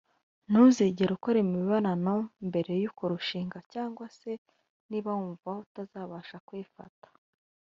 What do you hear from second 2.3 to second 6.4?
mbere yo kurushinga cyangwa se niba wumva utazabasha